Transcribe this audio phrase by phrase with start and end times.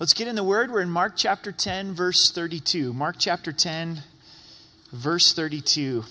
[0.00, 0.70] Let's get in the Word.
[0.70, 2.94] We're in Mark chapter 10, verse 32.
[2.94, 4.02] Mark chapter 10,
[4.90, 6.04] verse 32.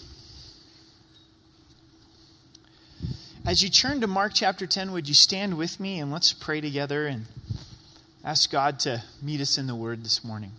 [3.47, 6.61] As you turn to Mark chapter 10, would you stand with me and let's pray
[6.61, 7.25] together and
[8.23, 10.51] ask God to meet us in the Word this morning?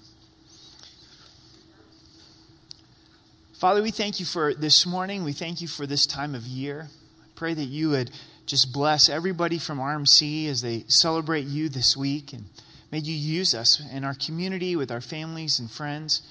[3.53, 5.23] Father, we thank you for this morning.
[5.23, 6.89] We thank you for this time of year.
[7.23, 8.11] I pray that you would
[8.47, 12.47] just bless everybody from RMC as they celebrate you this week and
[12.91, 16.23] May you use us in our community with our families and friends.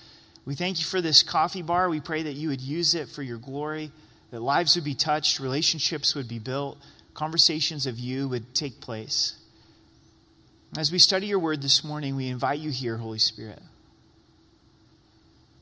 [0.45, 1.90] We thank you for this coffee bar.
[1.90, 3.91] We pray that you would use it for your glory,
[4.32, 6.77] that lives would be touched, relationships would be built,
[7.13, 9.35] conversations of you would take place.
[10.77, 13.62] As we study your word this morning, we invite you here, Holy Spirit.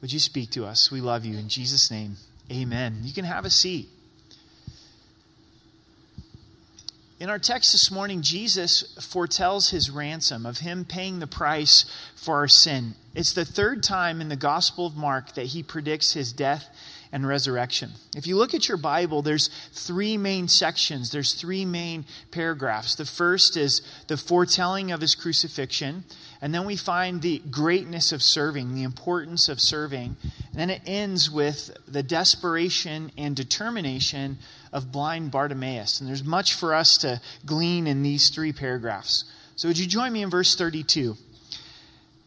[0.02, 0.92] Would you speak to us?
[0.92, 1.38] We love you.
[1.38, 2.18] In Jesus' name,
[2.52, 3.02] amen.
[3.04, 3.88] You can have a seat.
[7.20, 11.86] In our text this morning, Jesus foretells his ransom, of him paying the price
[12.16, 12.94] for our sin.
[13.16, 16.70] It's the third time in the Gospel of Mark that he predicts his death
[17.12, 17.94] and resurrection.
[18.16, 22.94] If you look at your Bible, there's three main sections, there's three main paragraphs.
[22.94, 26.04] The first is the foretelling of his crucifixion,
[26.42, 30.18] and then we find the greatness of serving, the importance of serving.
[30.52, 34.38] And then it ends with the desperation and determination
[34.72, 36.00] of blind Bartimaeus.
[36.00, 39.26] And there's much for us to glean in these three paragraphs.
[39.56, 41.18] So, would you join me in verse 32?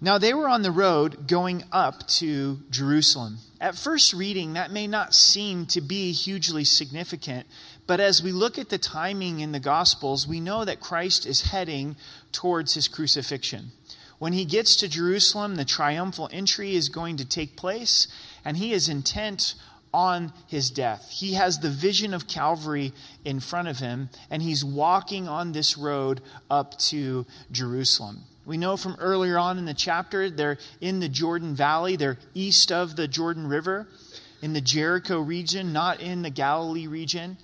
[0.00, 3.38] Now, they were on the road going up to Jerusalem.
[3.60, 7.46] At first reading, that may not seem to be hugely significant,
[7.86, 11.50] but as we look at the timing in the Gospels, we know that Christ is
[11.50, 11.96] heading
[12.32, 13.72] towards his crucifixion.
[14.20, 18.06] When he gets to Jerusalem, the triumphal entry is going to take place,
[18.44, 19.54] and he is intent
[19.94, 21.08] on his death.
[21.10, 22.92] He has the vision of Calvary
[23.24, 28.24] in front of him, and he's walking on this road up to Jerusalem.
[28.44, 32.70] We know from earlier on in the chapter, they're in the Jordan Valley, they're east
[32.70, 33.88] of the Jordan River,
[34.42, 37.38] in the Jericho region, not in the Galilee region.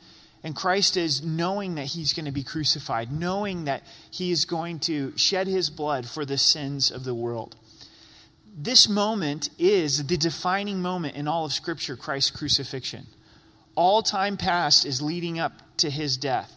[0.47, 4.79] And Christ is knowing that he's going to be crucified, knowing that he is going
[4.81, 7.57] to shed his blood for the sins of the world
[8.57, 13.07] this moment is the defining moment in all of Scripture Christ's crucifixion.
[13.75, 16.55] All time past is leading up to his death.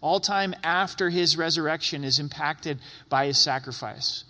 [0.00, 4.24] All time after his resurrection is impacted by his sacrifice.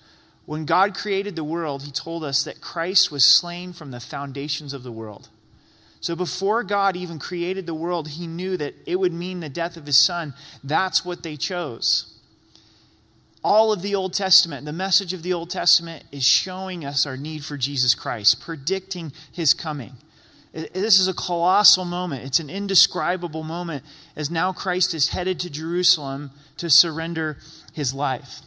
[0.44, 4.74] When God created the world, he told us that Christ was slain from the foundations
[4.74, 5.30] of the world.
[6.04, 9.76] So before God even created the world, he knew that it would mean the death
[9.78, 10.34] of his son.
[10.62, 12.14] That's what they chose
[13.44, 17.16] all of the Old Testament, the message of the Old Testament is showing us our
[17.16, 19.92] need for Jesus Christ, predicting his coming.
[20.52, 22.24] This is a colossal moment.
[22.24, 23.84] It's an indescribable moment
[24.16, 27.36] as now Christ is headed to Jerusalem to surrender
[27.74, 28.40] his life.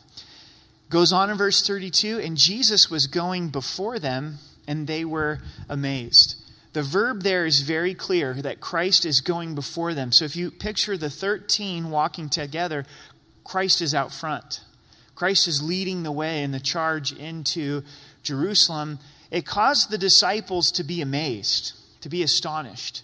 [0.90, 6.37] Goes on in verse 32 and Jesus was going before them, and they were amazed.
[6.78, 10.12] The verb there is very clear that Christ is going before them.
[10.12, 12.86] So if you picture the 13 walking together,
[13.44, 14.62] Christ is out front.
[15.16, 17.82] Christ is leading the way in the charge into
[18.22, 19.00] Jerusalem,
[19.32, 23.02] it caused the disciples to be amazed, to be astonished.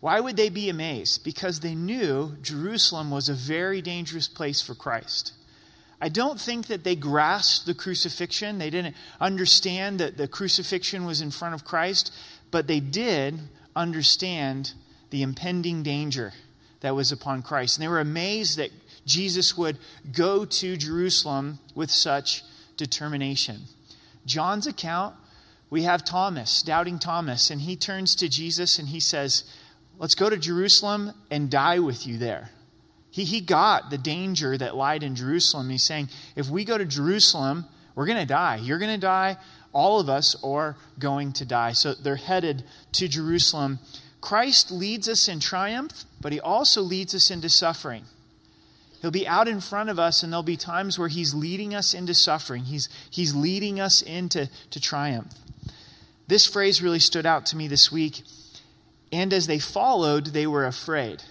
[0.00, 1.24] Why would they be amazed?
[1.24, 5.32] Because they knew Jerusalem was a very dangerous place for Christ.
[5.98, 8.58] I don't think that they grasped the crucifixion.
[8.58, 12.12] They didn't understand that the crucifixion was in front of Christ,
[12.54, 13.40] but they did
[13.74, 14.74] understand
[15.10, 16.32] the impending danger
[16.82, 17.76] that was upon Christ.
[17.76, 18.70] And they were amazed that
[19.04, 19.76] Jesus would
[20.12, 22.44] go to Jerusalem with such
[22.76, 23.62] determination.
[24.24, 25.16] John's account,
[25.68, 29.42] we have Thomas, doubting Thomas, and he turns to Jesus and he says,
[29.98, 32.50] Let's go to Jerusalem and die with you there.
[33.10, 35.70] He, he got the danger that lied in Jerusalem.
[35.70, 37.64] He's saying, If we go to Jerusalem,
[37.96, 38.60] we're going to die.
[38.62, 39.38] You're going to die.
[39.74, 41.72] All of us are going to die.
[41.72, 43.80] So they're headed to Jerusalem.
[44.20, 48.04] Christ leads us in triumph, but he also leads us into suffering.
[49.04, 51.92] He'll be out in front of us, and there'll be times where He's leading us
[51.92, 52.62] into suffering.
[52.62, 55.30] He's, he's leading us into to triumph.
[56.26, 58.22] This phrase really stood out to me this week.
[59.12, 61.22] And as they followed, they were afraid.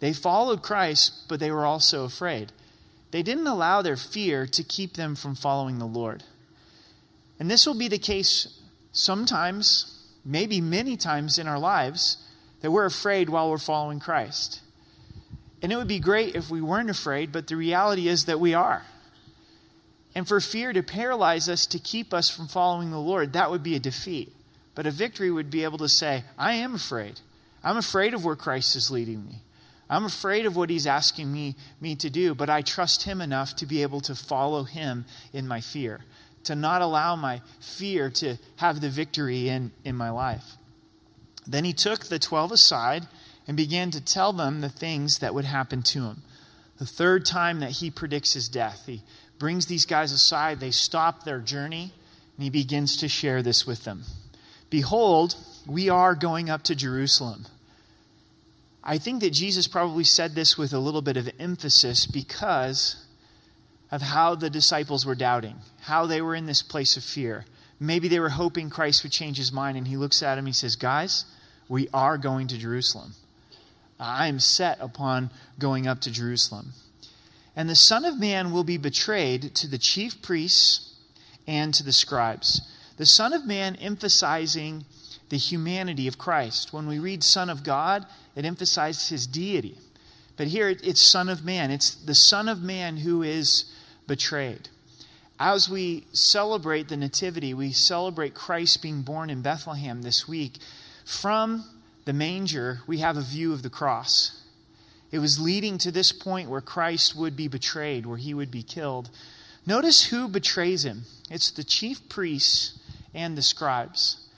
[0.00, 2.52] They followed Christ, but they were also afraid.
[3.10, 6.24] They didn't allow their fear to keep them from following the Lord.
[7.38, 8.60] And this will be the case
[8.92, 12.18] sometimes, maybe many times in our lives,
[12.60, 14.60] that we're afraid while we're following Christ.
[15.62, 18.54] And it would be great if we weren't afraid, but the reality is that we
[18.54, 18.86] are.
[20.14, 23.62] And for fear to paralyze us, to keep us from following the Lord, that would
[23.62, 24.32] be a defeat.
[24.74, 27.20] But a victory would be able to say, I am afraid.
[27.62, 29.42] I'm afraid of where Christ is leading me.
[29.88, 33.54] I'm afraid of what he's asking me, me to do, but I trust him enough
[33.56, 36.00] to be able to follow him in my fear,
[36.46, 40.54] to not allow my fear to have the victory in, in my life.
[41.46, 43.06] Then he took the twelve aside
[43.46, 46.22] and began to tell them the things that would happen to him.
[46.78, 49.02] The third time that he predicts his death, he
[49.38, 51.92] brings these guys aside, they stop their journey,
[52.36, 54.02] and he begins to share this with them.
[54.68, 57.46] Behold, we are going up to Jerusalem.
[58.82, 63.05] I think that Jesus probably said this with a little bit of emphasis because
[63.90, 67.44] of how the disciples were doubting, how they were in this place of fear.
[67.78, 70.48] Maybe they were hoping Christ would change his mind, and he looks at him and
[70.48, 71.24] he says, Guys,
[71.68, 73.14] we are going to Jerusalem.
[73.98, 76.72] I am set upon going up to Jerusalem.
[77.54, 80.94] And the Son of Man will be betrayed to the chief priests
[81.46, 82.60] and to the scribes.
[82.98, 84.84] The Son of Man emphasizing
[85.28, 86.72] the humanity of Christ.
[86.72, 89.76] When we read Son of God, it emphasizes his deity.
[90.36, 91.70] But here it's Son of Man.
[91.70, 93.72] It's the Son of Man who is
[94.06, 94.68] betrayed.
[95.38, 100.58] As we celebrate the Nativity, we celebrate Christ being born in Bethlehem this week.
[101.04, 101.64] From
[102.06, 104.42] the manger, we have a view of the cross.
[105.10, 108.62] It was leading to this point where Christ would be betrayed, where he would be
[108.62, 109.10] killed.
[109.66, 112.78] Notice who betrays him it's the chief priests
[113.12, 114.28] and the scribes.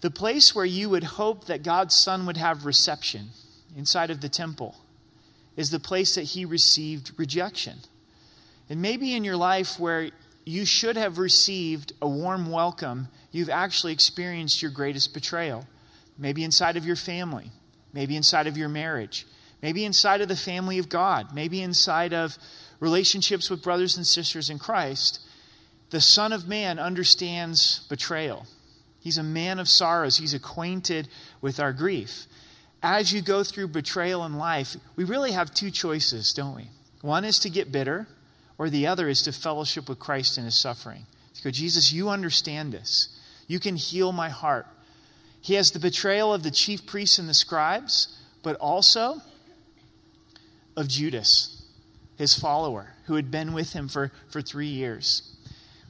[0.00, 3.30] The place where you would hope that God's Son would have reception
[3.76, 4.76] inside of the temple
[5.56, 7.78] is the place that he received rejection.
[8.68, 10.10] And maybe in your life where
[10.44, 15.66] you should have received a warm welcome, you've actually experienced your greatest betrayal
[16.18, 17.50] maybe inside of your family,
[17.92, 19.26] maybe inside of your marriage,
[19.62, 22.38] maybe inside of the family of God, maybe inside of
[22.80, 25.20] relationships with brothers and sisters in Christ,
[25.90, 28.46] the Son of Man understands betrayal.
[29.00, 31.08] He's a man of sorrows, he's acquainted
[31.40, 32.26] with our grief.
[32.82, 36.68] As you go through betrayal in life, we really have two choices, don't we?
[37.00, 38.06] One is to get bitter,
[38.58, 41.06] or the other is to fellowship with Christ in his suffering.
[41.34, 43.08] To go, Jesus, you understand this.
[43.46, 44.66] You can heal my heart.
[45.40, 49.20] He has the betrayal of the chief priests and the scribes, but also
[50.76, 51.62] of Judas,
[52.16, 55.36] his follower, who had been with him for, for three years.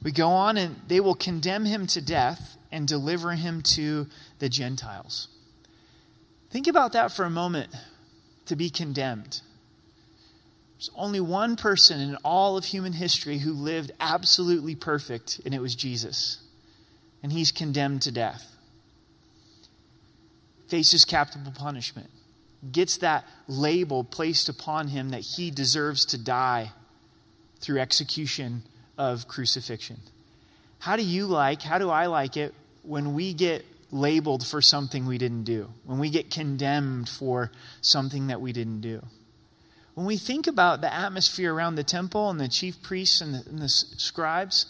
[0.03, 4.07] We go on, and they will condemn him to death and deliver him to
[4.39, 5.29] the Gentiles.
[6.49, 7.73] Think about that for a moment
[8.45, 9.41] to be condemned.
[10.85, 15.59] There's only one person in all of human history who lived absolutely perfect, and it
[15.59, 16.43] was Jesus.
[17.23, 18.55] And he's condemned to death
[20.67, 22.09] faces capital punishment,
[22.71, 26.71] gets that label placed upon him that he deserves to die
[27.59, 28.63] through execution
[28.97, 29.99] of crucifixion.
[30.79, 32.53] How do you like, how do I like it
[32.83, 38.27] when we get labeled for something we didn't do, when we get condemned for something
[38.27, 39.01] that we didn't do?
[39.95, 43.49] When we think about the atmosphere around the temple and the chief priests and the,
[43.49, 44.65] and the scribes,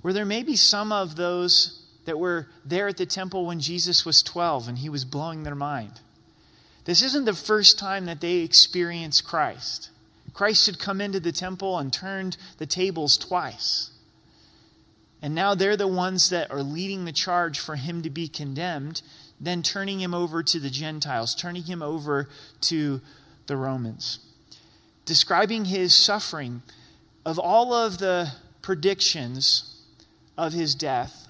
[0.00, 4.04] where there may be some of those that were there at the temple when Jesus
[4.04, 6.00] was 12 and he was blowing their mind.
[6.84, 9.90] This isn't the first time that they experienced Christ.
[10.32, 13.90] Christ had come into the temple and turned the tables twice.
[15.22, 19.00] And now they're the ones that are leading the charge for him to be condemned,
[19.40, 22.28] then turning him over to the Gentiles, turning him over
[22.62, 23.00] to
[23.46, 24.18] the Romans.
[25.04, 26.62] Describing his suffering,
[27.26, 29.82] of all of the predictions
[30.36, 31.28] of his death,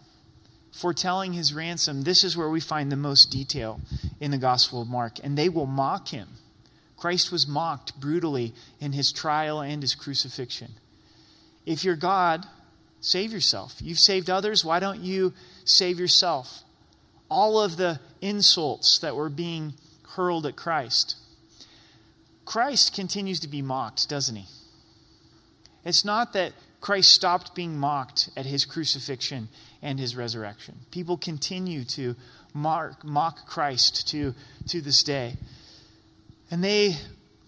[0.72, 3.80] foretelling his ransom, this is where we find the most detail
[4.20, 5.18] in the Gospel of Mark.
[5.22, 6.28] And they will mock him.
[6.96, 10.72] Christ was mocked brutally in his trial and his crucifixion.
[11.66, 12.46] If you're God,
[13.00, 13.76] save yourself.
[13.80, 15.32] You've saved others, why don't you
[15.64, 16.62] save yourself?
[17.28, 19.74] All of the insults that were being
[20.10, 21.16] hurled at Christ.
[22.44, 24.46] Christ continues to be mocked, doesn't he?
[25.84, 29.48] It's not that Christ stopped being mocked at his crucifixion
[29.82, 30.76] and his resurrection.
[30.90, 32.16] People continue to
[32.52, 34.34] mark, mock Christ to,
[34.68, 35.34] to this day.
[36.50, 36.96] And they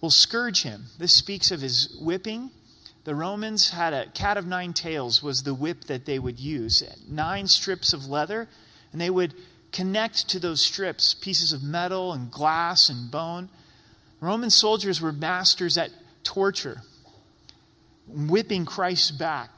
[0.01, 0.87] will scourge him.
[0.99, 2.51] This speaks of his whipping.
[3.05, 6.83] The Romans had a cat of nine tails, was the whip that they would use.
[7.09, 8.49] Nine strips of leather,
[8.93, 9.35] and they would
[9.71, 13.49] connect to those strips pieces of metal and glass and bone.
[14.21, 15.91] Roman soldiers were masters at
[16.25, 16.83] torture,
[18.09, 19.51] whipping Christ back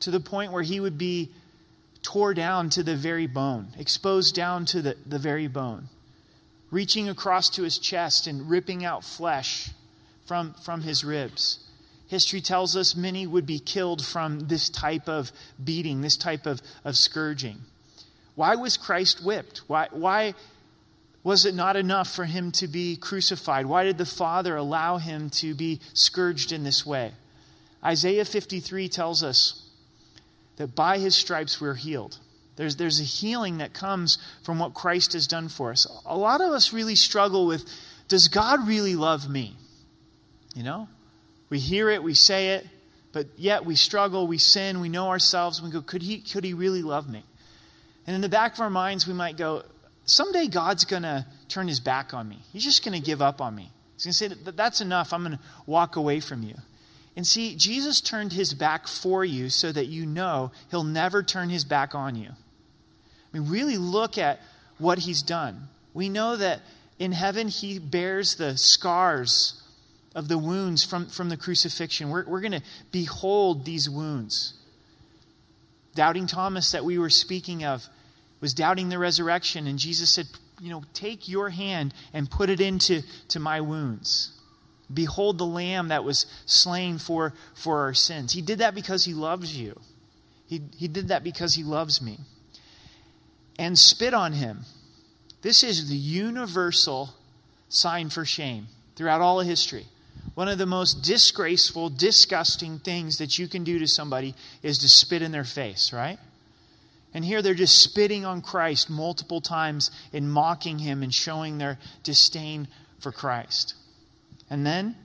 [0.00, 1.30] to the point where he would be
[2.02, 5.88] tore down to the very bone, exposed down to the, the very bone,
[6.70, 9.70] reaching across to his chest and ripping out flesh
[10.26, 11.60] from, from his ribs.
[12.08, 15.32] History tells us many would be killed from this type of
[15.62, 17.58] beating, this type of, of scourging.
[18.34, 19.58] Why was Christ whipped?
[19.66, 20.34] Why, why
[21.24, 23.66] Was it not enough for him to be crucified?
[23.66, 27.12] Why did the Father allow him to be scourged in this way?
[27.84, 29.68] Isaiah 53 tells us
[30.56, 32.18] that by his stripes we're healed.
[32.56, 35.86] There's, there's a healing that comes from what Christ has done for us.
[36.04, 37.68] A lot of us really struggle with
[38.08, 39.56] does God really love me?
[40.54, 40.88] You know?
[41.48, 42.66] We hear it, we say it,
[43.12, 46.44] but yet we struggle, we sin, we know ourselves, and we go, could he, could
[46.44, 47.24] he really love me?
[48.06, 49.62] And in the back of our minds, we might go,
[50.04, 52.38] someday God's going to turn his back on me.
[52.52, 53.70] He's just going to give up on me.
[53.96, 55.12] He's going to say, that, that's enough.
[55.12, 56.54] I'm going to walk away from you.
[57.16, 61.50] And see, Jesus turned his back for you so that you know he'll never turn
[61.50, 62.30] his back on you.
[62.30, 64.40] I mean, really look at
[64.78, 65.68] what he's done.
[65.94, 66.60] We know that
[66.98, 69.62] in heaven he bears the scars
[70.14, 72.10] of the wounds from, from the crucifixion.
[72.10, 74.54] We're, we're going to behold these wounds.
[75.94, 77.86] Doubting Thomas, that we were speaking of,
[78.42, 80.26] was doubting the resurrection, and Jesus said,
[80.60, 84.32] You know, take your hand and put it into to my wounds.
[84.92, 88.32] Behold the lamb that was slain for, for our sins.
[88.32, 89.80] He did that because he loves you.
[90.46, 92.18] He, he did that because he loves me.
[93.58, 94.64] And spit on him.
[95.40, 97.14] This is the universal
[97.68, 99.86] sign for shame throughout all of history.
[100.34, 104.88] One of the most disgraceful, disgusting things that you can do to somebody is to
[104.88, 106.18] spit in their face, right?
[107.14, 111.78] And here they're just spitting on Christ multiple times and mocking him and showing their
[112.02, 112.68] disdain
[113.00, 113.74] for Christ
[114.48, 114.96] and then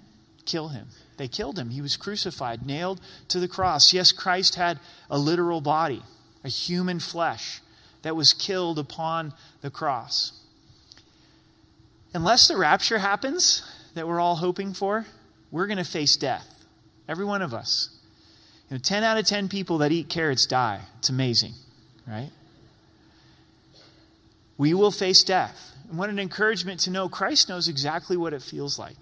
[0.45, 0.87] kill him.
[1.17, 1.71] They killed him.
[1.71, 3.93] He was crucified, nailed to the cross.
[3.93, 6.03] Yes, Christ had a literal body,
[6.43, 7.61] a human flesh
[8.03, 10.33] that was killed upon the cross.
[12.13, 13.63] Unless the rapture happens
[13.95, 15.05] that we're all hoping for,
[15.51, 16.65] we're going to face death.
[17.07, 17.89] Every one of us.
[18.69, 20.81] You know, 10 out of 10 people that eat carrots die.
[20.99, 21.53] It's amazing,
[22.07, 22.31] right?
[24.57, 25.75] We will face death.
[25.89, 28.97] And what an encouragement to know Christ knows exactly what it feels like.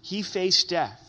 [0.00, 1.04] He faced death.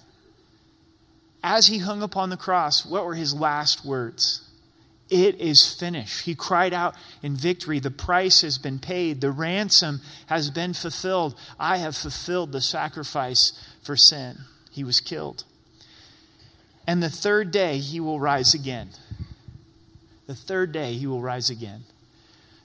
[1.43, 4.45] As he hung upon the cross, what were his last words?
[5.09, 6.25] It is finished.
[6.25, 7.79] He cried out in victory.
[7.79, 9.21] The price has been paid.
[9.21, 11.35] The ransom has been fulfilled.
[11.59, 14.39] I have fulfilled the sacrifice for sin.
[14.69, 15.45] He was killed.
[16.85, 18.89] And the third day, he will rise again.
[20.29, 21.85] The third day, he will rise again.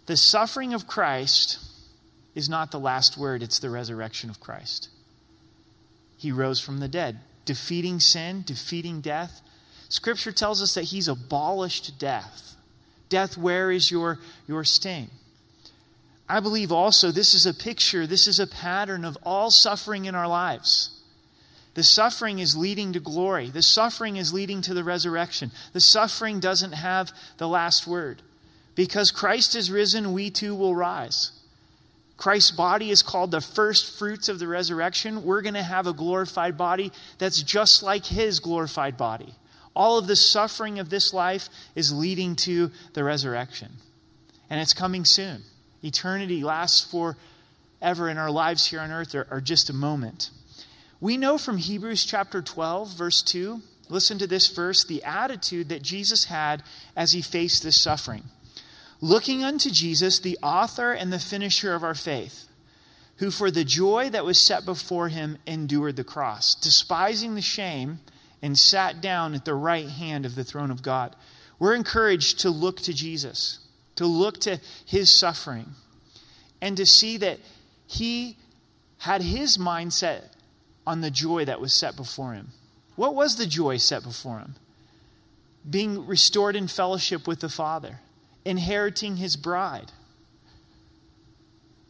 [0.05, 1.59] The suffering of Christ
[2.35, 4.91] is not the last word, it's the resurrection of Christ
[6.25, 9.43] he rose from the dead, defeating sin, defeating death.
[9.91, 12.57] Scripture tells us that he's abolished death.
[13.11, 14.19] Death, where is your,
[14.49, 15.11] your sting?
[16.27, 20.15] I believe also this is a picture, this is a pattern of all suffering in
[20.15, 20.94] our lives.
[21.75, 23.51] The suffering is leading to glory.
[23.51, 25.51] The suffering is leading to the resurrection.
[25.73, 28.23] The suffering doesn't have the last word.
[28.75, 31.33] Because Christ is risen, we too will rise.
[32.17, 35.25] Christ's body is called the first fruits of the resurrection.
[35.25, 39.35] We're going to have a glorified body that's just like his glorified body.
[39.75, 43.73] All of the suffering of this life is leading to the resurrection.
[44.49, 45.43] And it's coming soon.
[45.83, 50.31] Eternity lasts forever, and our lives here on earth are, are just a moment.
[51.05, 55.83] We know from Hebrews chapter 12, verse 2, listen to this verse, the attitude that
[55.83, 56.63] Jesus had
[56.97, 58.23] as he faced this suffering
[59.03, 62.49] looking unto Jesus, the author and the finisher of our faith,
[63.17, 67.99] who for the joy that was set before him endured the cross, despising the shame,
[68.41, 71.15] and sat down at the right hand of the throne of God.
[71.59, 73.59] We're encouraged to look to Jesus,
[73.97, 75.75] to look to his suffering,
[76.63, 77.41] and to see that
[77.87, 78.39] he
[79.01, 80.31] had his mindset
[80.87, 82.49] on the joy that was set before him.
[82.97, 84.55] What was the joy set before him?
[85.69, 88.01] Being restored in fellowship with the Father
[88.45, 89.93] inheriting his bride.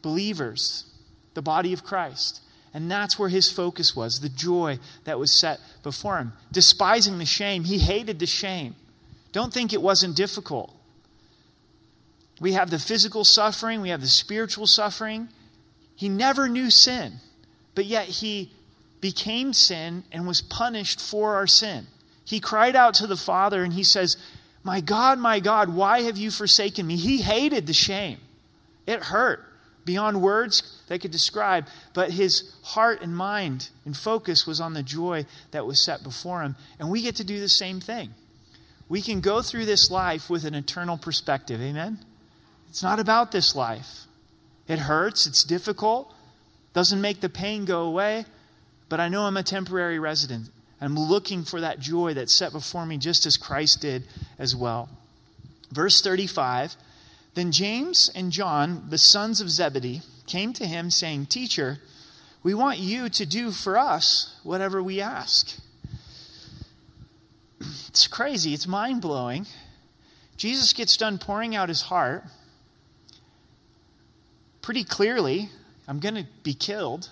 [0.03, 0.85] Believers,
[1.35, 2.41] the body of Christ.
[2.73, 6.33] And that's where his focus was the joy that was set before him.
[6.53, 8.75] Despising the shame, he hated the shame.
[9.33, 10.75] Don't think it wasn't difficult.
[12.41, 15.29] We have the physical suffering, we have the spiritual suffering.
[15.97, 17.15] He never knew sin,
[17.77, 18.53] but yet he
[19.05, 21.87] became sin and was punished for our sin.
[22.25, 24.17] He cried out to the Father and he says,
[24.63, 26.97] my God, my God, why have you forsaken me?
[26.97, 28.17] He hated the shame.
[28.87, 29.45] It hurt
[29.85, 34.83] beyond words that could describe, but his heart and mind and focus was on the
[34.83, 36.57] joy that was set before him.
[36.79, 38.09] And we get to do the same thing.
[38.89, 41.61] We can go through this life with an eternal perspective.
[41.61, 41.99] Amen?
[42.71, 44.05] It's not about this life.
[44.67, 46.11] It hurts, it's difficult,
[46.73, 48.25] doesn't make the pain go away,
[48.89, 50.51] but I know I'm a temporary resident.
[50.81, 54.05] I'm looking for that joy that's set before me just as Christ did
[54.39, 54.89] as well.
[55.71, 56.77] Verse 35
[57.35, 61.79] Then James and John, the sons of Zebedee, came to him, saying, Teacher,
[62.43, 65.59] we want you to do for us whatever we ask.
[67.89, 69.47] It's crazy, it's mind blowing.
[70.37, 72.25] Jesus gets done pouring out his heart
[74.61, 75.49] pretty clearly.
[75.87, 77.09] I'm going to be killed.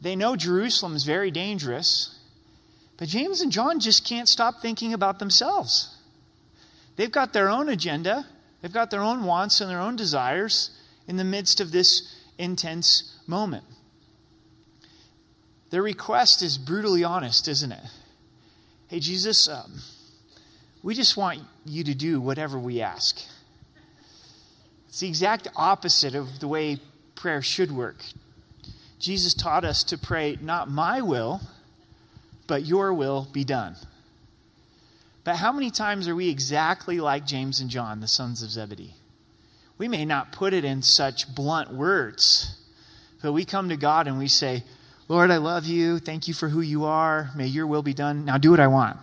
[0.00, 2.18] They know Jerusalem is very dangerous.
[2.96, 5.96] But James and John just can't stop thinking about themselves.
[6.96, 8.26] They've got their own agenda,
[8.60, 10.70] they've got their own wants and their own desires
[11.08, 13.64] in the midst of this intense moment.
[15.70, 17.84] Their request is brutally honest, isn't it?
[18.88, 19.80] Hey, Jesus, um,
[20.82, 23.20] we just want you to do whatever we ask.
[24.88, 26.78] It's the exact opposite of the way
[27.14, 28.02] prayer should work.
[29.00, 31.40] Jesus taught us to pray, not my will,
[32.46, 33.74] but your will be done.
[35.24, 38.94] But how many times are we exactly like James and John, the sons of Zebedee?
[39.78, 42.58] We may not put it in such blunt words,
[43.22, 44.64] but we come to God and we say,
[45.08, 45.98] Lord, I love you.
[45.98, 47.30] Thank you for who you are.
[47.34, 48.26] May your will be done.
[48.26, 48.98] Now do what I want.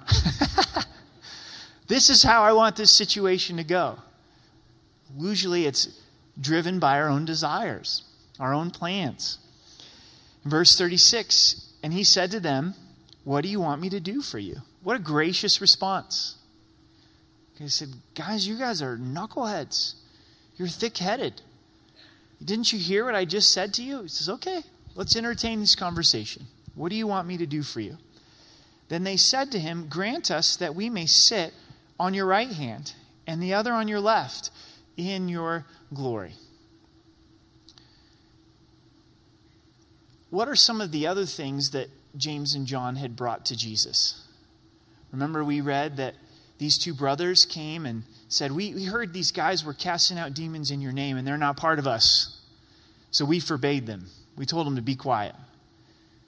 [1.88, 3.98] this is how I want this situation to go.
[5.18, 6.00] Usually it's
[6.40, 8.04] driven by our own desires,
[8.40, 9.40] our own plans.
[10.48, 12.74] Verse 36 And he said to them,
[13.24, 14.58] What do you want me to do for you?
[14.84, 16.36] What a gracious response.
[17.58, 19.96] He said, Guys, you guys are knuckleheads.
[20.56, 21.42] You're thick headed.
[22.44, 24.04] Didn't you hear what I just said to you?
[24.04, 24.62] He says, Okay,
[24.96, 26.48] let's entertain this conversation.
[26.76, 27.98] What do you want me to do for you?
[28.90, 31.54] Then they said to him, Grant us that we may sit
[32.00, 32.94] on your right hand
[33.26, 34.52] and the other on your left
[34.96, 36.34] in your glory.
[40.30, 44.28] What are some of the other things that James and John had brought to Jesus?
[45.12, 46.16] Remember, we read that
[46.58, 50.72] these two brothers came and said, we, we heard these guys were casting out demons
[50.72, 52.42] in your name, and they're not part of us.
[53.12, 54.08] So we forbade them.
[54.36, 55.34] We told them to be quiet.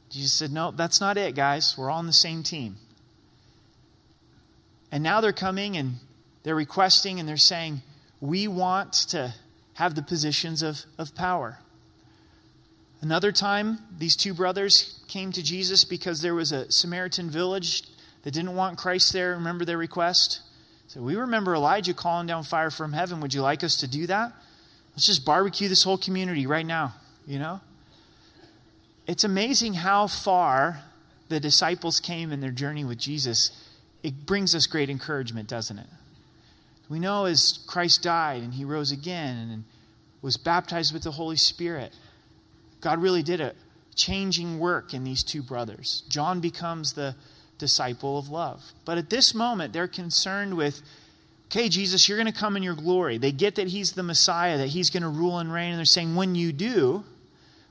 [0.10, 1.76] Jesus said, No, that's not it, guys.
[1.78, 2.78] We're all on the same team.
[4.92, 5.96] And now they're coming and
[6.44, 7.82] they're requesting and they're saying,
[8.20, 9.36] We want to
[9.74, 11.60] have the positions of, of power.
[13.02, 17.84] Another time, these two brothers came to Jesus because there was a Samaritan village
[18.24, 19.32] that didn't want Christ there.
[19.32, 20.42] Remember their request?
[20.88, 23.22] So we remember Elijah calling down fire from heaven.
[23.22, 24.34] Would you like us to do that?
[24.92, 26.94] Let's just barbecue this whole community right now,
[27.26, 27.62] you know?
[29.08, 30.82] It's amazing how far
[31.30, 33.52] the disciples came in their journey with Jesus.
[34.04, 35.88] It brings us great encouragement, doesn't it?
[36.90, 39.64] We know as Christ died and he rose again and
[40.22, 41.94] was baptized with the Holy Spirit
[42.82, 43.54] God really did a
[43.96, 46.04] changing work in these two brothers.
[46.08, 47.16] John becomes the
[47.58, 48.64] disciple of love.
[48.86, 50.82] But at this moment, they're concerned with,
[51.48, 53.18] okay, Jesus, you're going to come in your glory.
[53.18, 55.72] They get that he's the Messiah, that he's going to rule and reign.
[55.72, 57.04] And they're saying, when you do,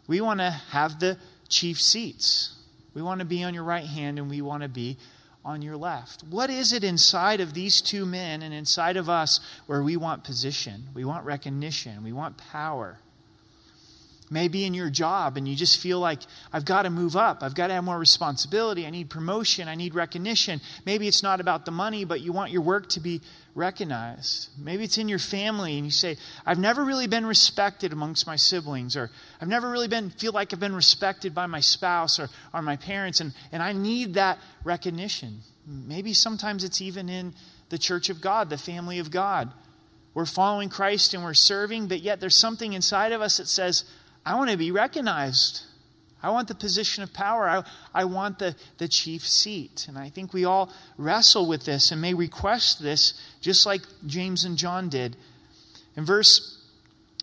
[0.06, 1.16] we want to have the
[1.48, 2.54] chief seats.
[2.94, 4.98] We want to be on your right hand and we want to be
[5.44, 6.24] on your left.
[6.24, 10.24] What is it inside of these two men and inside of us where we want
[10.24, 12.98] position, we want recognition, we want power?
[14.30, 16.20] Maybe in your job, and you just feel like,
[16.52, 17.42] I've got to move up.
[17.42, 18.86] I've got to have more responsibility.
[18.86, 19.68] I need promotion.
[19.68, 20.60] I need recognition.
[20.84, 23.22] Maybe it's not about the money, but you want your work to be
[23.54, 24.50] recognized.
[24.58, 28.36] Maybe it's in your family, and you say, I've never really been respected amongst my
[28.36, 29.10] siblings, or
[29.40, 32.76] I've never really been, feel like I've been respected by my spouse or, or my
[32.76, 35.40] parents, and, and I need that recognition.
[35.66, 37.34] Maybe sometimes it's even in
[37.68, 39.52] the church of God, the family of God.
[40.14, 43.84] We're following Christ and we're serving, but yet there's something inside of us that says,
[44.28, 45.62] I want to be recognized.
[46.22, 47.48] I want the position of power.
[47.48, 47.62] I,
[47.94, 49.86] I want the, the chief seat.
[49.88, 54.44] And I think we all wrestle with this and may request this, just like James
[54.44, 55.16] and John did.
[55.96, 56.62] In verse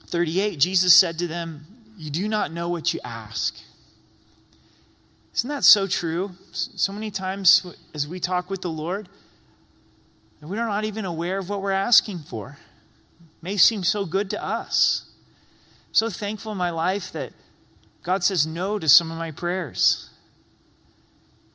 [0.07, 3.55] 38, Jesus said to them, You do not know what you ask.
[5.35, 6.31] Isn't that so true?
[6.53, 9.09] So many times as we talk with the Lord,
[10.41, 12.57] we're not even aware of what we're asking for.
[13.19, 15.05] It may seem so good to us
[15.95, 17.31] so thankful in my life that
[18.03, 20.09] God says no to some of my prayers.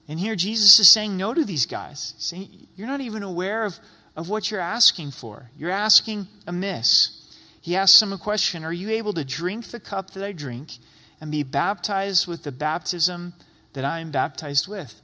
[0.08, 2.14] And here Jesus is saying no to these guys.
[2.16, 3.78] He's saying, You're not even aware of,
[4.16, 5.50] of what you're asking for.
[5.58, 7.36] You're asking amiss.
[7.60, 10.78] He asks them a question Are you able to drink the cup that I drink
[11.20, 13.34] and be baptized with the baptism
[13.74, 15.02] that I am baptized with?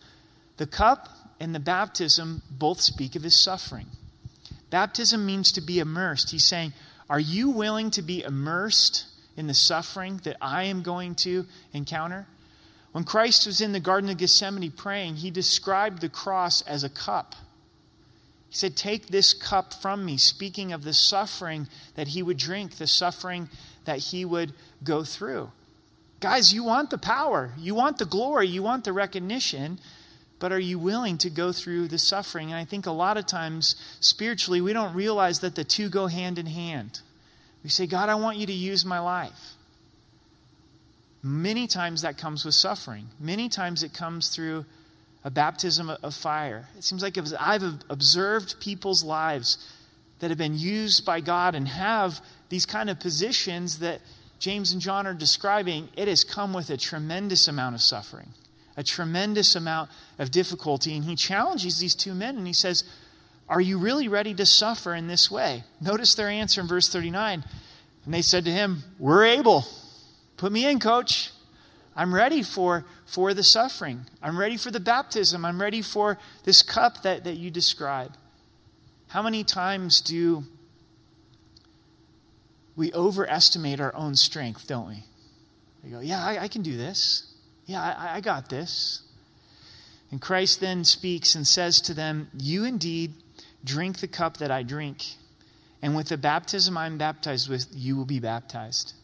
[0.56, 3.88] The cup and the baptism both speak of his suffering.
[4.70, 6.30] Baptism means to be immersed.
[6.30, 6.72] He's saying,
[7.10, 9.04] Are you willing to be immersed
[9.36, 12.26] in the suffering that I am going to encounter?
[12.92, 16.88] When Christ was in the Garden of Gethsemane praying, he described the cross as a
[16.88, 17.34] cup.
[18.48, 22.76] He said, Take this cup from me, speaking of the suffering that he would drink,
[22.76, 23.50] the suffering
[23.84, 25.50] that he would go through.
[26.20, 29.78] Guys, you want the power, you want the glory, you want the recognition,
[30.38, 32.50] but are you willing to go through the suffering?
[32.50, 36.06] And I think a lot of times, spiritually, we don't realize that the two go
[36.06, 37.00] hand in hand.
[37.66, 39.54] We say, God, I want you to use my life.
[41.20, 43.08] Many times that comes with suffering.
[43.18, 44.64] Many times it comes through
[45.24, 46.68] a baptism of fire.
[46.78, 49.58] It seems like I've observed people's lives
[50.20, 54.00] that have been used by God and have these kind of positions that
[54.38, 58.28] James and John are describing, it has come with a tremendous amount of suffering,
[58.76, 60.94] a tremendous amount of difficulty.
[60.94, 62.84] And he challenges these two men and he says,
[63.48, 65.62] Are you really ready to suffer in this way?
[65.80, 67.44] Notice their answer in verse 39.
[68.04, 69.64] And they said to him, We're able.
[70.36, 71.30] Put me in, coach.
[71.94, 74.06] I'm ready for, for the suffering.
[74.22, 75.44] I'm ready for the baptism.
[75.44, 78.14] I'm ready for this cup that, that you describe.
[79.08, 80.44] How many times do
[82.76, 85.04] we overestimate our own strength, don't we?
[85.82, 87.32] We go, yeah, I, I can do this.
[87.64, 89.02] Yeah, I, I got this.
[90.10, 93.14] And Christ then speaks and says to them, You indeed
[93.66, 95.16] drink the cup that I drink,
[95.82, 98.94] and with the baptism I'm baptized with, you will be baptized.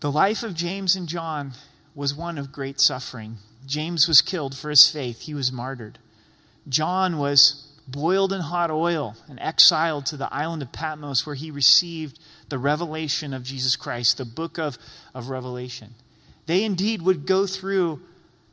[0.00, 1.52] The life of James and John
[1.94, 3.36] was one of great suffering.
[3.66, 5.98] James was killed for his faith, he was martyred.
[6.68, 11.50] John was boiled in hot oil and exiled to the island of Patmos, where he
[11.50, 14.78] received the revelation of Jesus Christ, the book of,
[15.14, 15.94] of Revelation.
[16.46, 18.00] They indeed would go through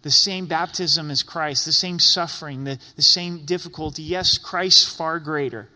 [0.03, 4.03] the same baptism as Christ, the same suffering, the, the same difficulty.
[4.03, 5.69] Yes, Christ far greater,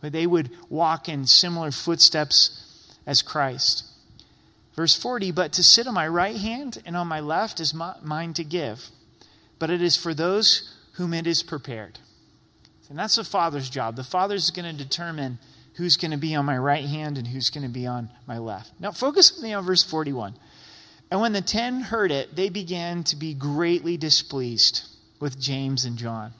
[0.00, 3.84] but they would walk in similar footsteps as Christ.
[4.76, 7.94] Verse 40 But to sit on my right hand and on my left is my,
[8.02, 8.90] mine to give,
[9.58, 11.98] but it is for those whom it is prepared.
[12.90, 13.96] And that's the Father's job.
[13.96, 15.38] The Father's going to determine
[15.74, 18.38] who's going to be on my right hand and who's going to be on my
[18.38, 18.72] left.
[18.80, 20.34] Now, focus on verse 41.
[21.10, 24.82] And when the ten heard it, they began to be greatly displeased
[25.20, 26.32] with James and John.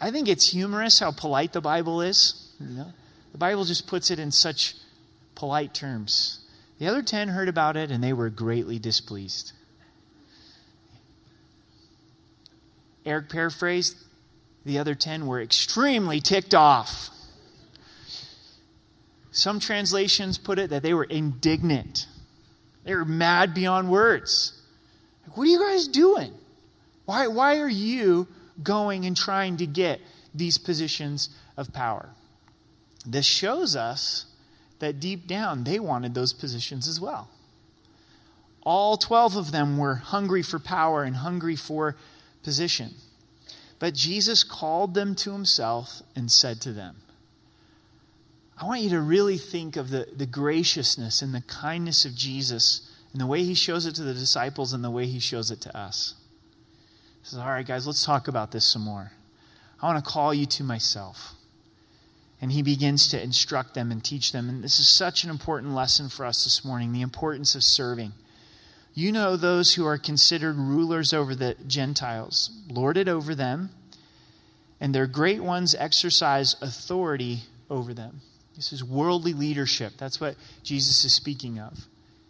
[0.00, 2.52] I think it's humorous how polite the Bible is.
[2.60, 2.92] You know?
[3.32, 4.76] The Bible just puts it in such
[5.34, 6.40] polite terms.
[6.78, 9.52] The other ten heard about it and they were greatly displeased.
[13.04, 13.96] Eric paraphrased,
[14.64, 17.10] the other ten were extremely ticked off.
[19.30, 22.06] Some translations put it that they were indignant.
[22.84, 24.60] They were mad beyond words.
[25.26, 26.32] Like, what are you guys doing?
[27.06, 28.28] Why, why are you
[28.62, 30.00] going and trying to get
[30.34, 32.10] these positions of power?
[33.06, 34.26] This shows us
[34.78, 37.28] that deep down they wanted those positions as well.
[38.62, 41.96] All 12 of them were hungry for power and hungry for
[42.42, 42.94] position.
[43.78, 46.96] But Jesus called them to himself and said to them,
[48.56, 52.88] I want you to really think of the, the graciousness and the kindness of Jesus
[53.12, 55.60] and the way he shows it to the disciples and the way he shows it
[55.62, 56.14] to us.
[57.22, 59.12] He says, All right, guys, let's talk about this some more.
[59.82, 61.34] I want to call you to myself
[62.44, 64.50] and he begins to instruct them and teach them.
[64.50, 68.12] And this is such an important lesson for us this morning the importance of serving.
[68.92, 73.70] You know those who are considered rulers over the Gentiles, lord it over them,
[74.78, 78.20] and their great ones exercise authority over them.
[78.56, 79.94] This is worldly leadership.
[79.98, 81.86] That's what Jesus is speaking of.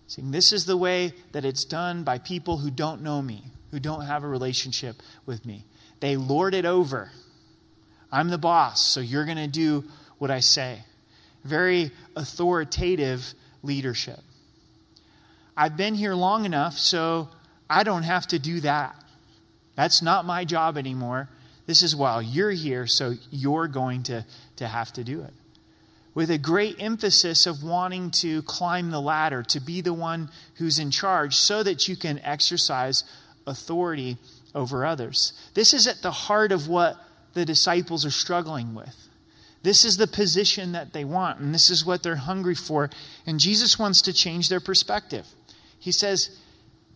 [0.06, 3.80] Saying, This is the way that it's done by people who don't know me, who
[3.80, 5.64] don't have a relationship with me.
[6.00, 7.10] They lord it over.
[8.10, 9.84] I'm the boss, so you're going to do
[10.18, 10.84] what I say.
[11.44, 14.20] Very authoritative leadership.
[15.56, 17.28] I've been here long enough, so
[17.68, 18.96] I don't have to do that.
[19.74, 21.28] That's not my job anymore.
[21.66, 24.24] This is while you're here, so you're going to,
[24.56, 25.32] to have to do it.
[26.14, 30.78] With a great emphasis of wanting to climb the ladder, to be the one who's
[30.78, 33.02] in charge, so that you can exercise
[33.46, 34.16] authority
[34.54, 35.32] over others.
[35.54, 36.96] This is at the heart of what
[37.34, 39.08] the disciples are struggling with.
[39.64, 42.90] This is the position that they want, and this is what they're hungry for.
[43.26, 45.26] And Jesus wants to change their perspective.
[45.78, 46.38] He says,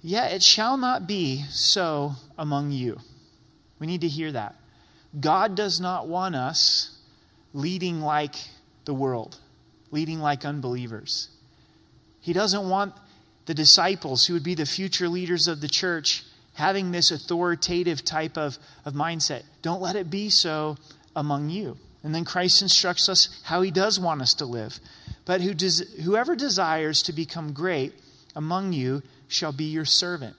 [0.02, 3.00] Yeah, it shall not be so among you.
[3.78, 4.54] We need to hear that.
[5.18, 6.98] God does not want us
[7.54, 8.34] leading like
[8.88, 9.36] the world,
[9.90, 11.28] leading like unbelievers.
[12.22, 12.94] He doesn't want
[13.44, 16.24] the disciples, who would be the future leaders of the church,
[16.54, 19.42] having this authoritative type of, of mindset.
[19.60, 20.78] Don't let it be so
[21.14, 21.76] among you.
[22.02, 24.80] And then Christ instructs us how he does want us to live.
[25.26, 27.92] But who does, whoever desires to become great
[28.34, 30.34] among you shall be your servant.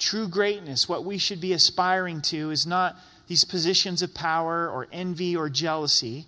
[0.00, 2.96] True greatness, what we should be aspiring to, is not
[3.28, 6.26] these positions of power or envy or jealousy,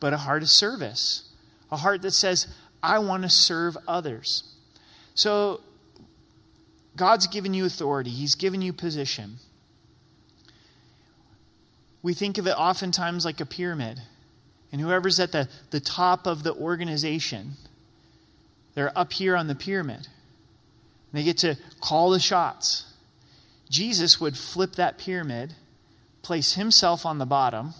[0.00, 1.28] but a heart of service,
[1.70, 2.46] a heart that says,
[2.82, 4.44] I want to serve others.
[5.14, 5.60] So,
[6.96, 9.36] God's given you authority, He's given you position.
[12.02, 14.00] We think of it oftentimes like a pyramid.
[14.70, 17.52] And whoever's at the, the top of the organization,
[18.74, 20.08] they're up here on the pyramid.
[21.12, 22.84] They get to call the shots.
[23.70, 25.54] Jesus would flip that pyramid,
[26.22, 27.74] place himself on the bottom,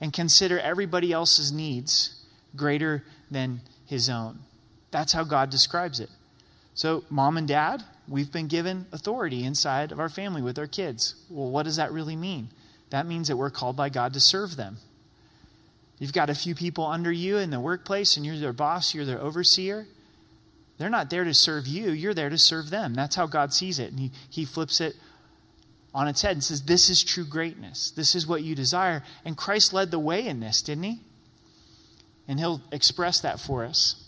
[0.00, 2.24] and consider everybody else's needs
[2.56, 4.40] greater than his own.
[4.90, 6.10] That's how God describes it.
[6.74, 11.14] So, mom and dad, we've been given authority inside of our family with our kids.
[11.28, 12.48] Well, what does that really mean?
[12.90, 14.78] That means that we're called by God to serve them.
[15.98, 19.04] You've got a few people under you in the workplace, and you're their boss, you're
[19.04, 19.86] their overseer.
[20.78, 22.94] They're not there to serve you, you're there to serve them.
[22.94, 23.90] That's how God sees it.
[23.90, 24.96] And He, he flips it
[25.94, 27.90] on its head and says, This is true greatness.
[27.90, 29.02] This is what you desire.
[29.24, 31.00] And Christ led the way in this, didn't He?
[32.28, 34.04] And He'll express that for us.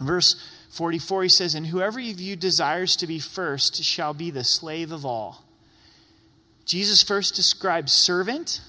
[0.00, 0.36] Verse
[0.70, 4.92] 44, He says, And whoever of you desires to be first shall be the slave
[4.92, 5.44] of all.
[6.64, 8.60] Jesus first describes servant,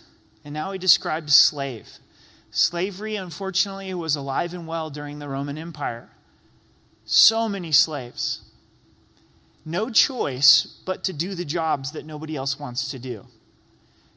[0.43, 1.99] and now He describes slave.
[2.49, 6.09] Slavery, unfortunately, was alive and well during the Roman Empire.
[7.05, 8.41] So many slaves.
[9.65, 13.25] No choice but to do the jobs that nobody else wants to do.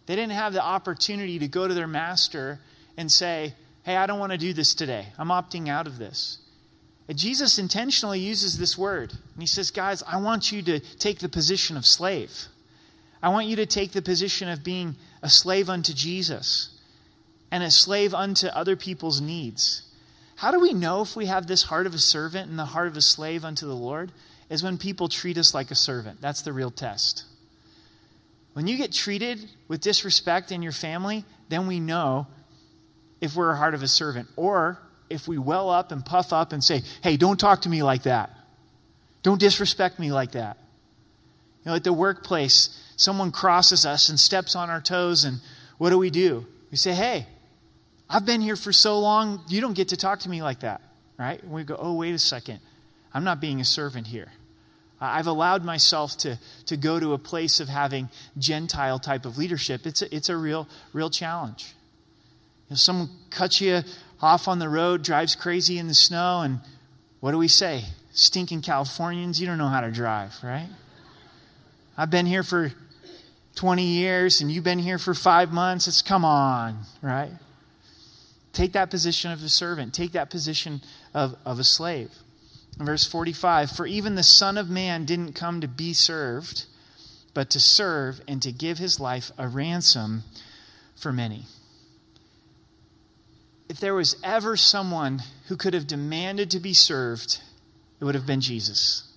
[0.06, 2.60] They didn't have the opportunity to go to their master
[2.96, 3.54] and say,
[3.84, 5.06] Hey, I don't want to do this today.
[5.18, 6.38] I'm opting out of this.
[7.08, 9.12] And Jesus intentionally uses this word.
[9.12, 12.46] And he says, Guys, I want you to take the position of slave.
[13.22, 16.80] I want you to take the position of being a slave unto Jesus
[17.50, 19.82] and a slave unto other people's needs.
[20.36, 22.88] How do we know if we have this heart of a servant and the heart
[22.88, 24.12] of a slave unto the Lord?
[24.48, 26.20] Is when people treat us like a servant.
[26.20, 27.24] That's the real test.
[28.52, 32.26] When you get treated with disrespect in your family, then we know
[33.20, 34.28] if we're a heart of a servant.
[34.36, 34.78] Or
[35.10, 38.04] if we well up and puff up and say, hey, don't talk to me like
[38.04, 38.30] that.
[39.22, 40.58] Don't disrespect me like that.
[41.64, 45.40] You know, at the workplace, someone crosses us and steps on our toes, and
[45.78, 46.46] what do we do?
[46.70, 47.26] We say, hey,
[48.08, 50.80] I've been here for so long, you don't get to talk to me like that,
[51.18, 51.42] right?
[51.42, 52.60] And we go, oh, wait a second.
[53.16, 54.30] I'm not being a servant here.
[55.00, 59.86] I've allowed myself to, to go to a place of having Gentile type of leadership.
[59.86, 61.74] It's a, it's a real, real challenge.
[62.68, 63.80] You know, someone cuts you
[64.20, 66.60] off on the road, drives crazy in the snow, and
[67.20, 67.84] what do we say?
[68.12, 70.68] Stinking Californians, you don't know how to drive, right?
[71.96, 72.70] I've been here for
[73.54, 75.88] 20 years, and you've been here for five months.
[75.88, 77.32] It's come on, right?
[78.52, 80.82] Take that position of a servant, take that position
[81.14, 82.10] of, of a slave.
[82.76, 86.66] Verse 45 For even the Son of Man didn't come to be served,
[87.34, 90.24] but to serve and to give his life a ransom
[90.94, 91.44] for many.
[93.68, 97.40] If there was ever someone who could have demanded to be served,
[98.00, 99.10] it would have been Jesus,